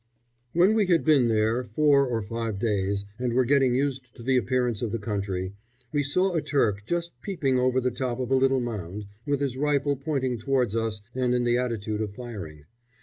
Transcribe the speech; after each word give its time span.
When 0.53 0.73
we 0.73 0.87
had 0.87 1.05
been 1.05 1.27
there 1.27 1.63
four 1.63 2.07
or 2.07 2.23
five 2.23 2.57
days 2.57 3.05
and 3.19 3.33
were 3.33 3.45
getting 3.45 3.75
used 3.75 4.07
to 4.15 4.23
the 4.23 4.35
appearance 4.35 4.81
of 4.81 4.91
the 4.91 4.97
country, 4.97 5.53
we 5.91 6.01
saw 6.01 6.33
a 6.33 6.41
Turk 6.41 6.83
just 6.87 7.11
peeping 7.21 7.59
over 7.59 7.79
the 7.79 7.91
top 7.91 8.19
of 8.19 8.31
a 8.31 8.35
little 8.35 8.61
mound, 8.61 9.05
with 9.27 9.41
his 9.41 9.57
rifle 9.57 9.95
pointing 9.95 10.39
towards 10.39 10.75
us 10.75 11.01
and 11.13 11.35
in 11.35 11.43
the 11.43 11.59
attitude 11.59 12.01
of 12.01 12.15
firing. 12.15 12.65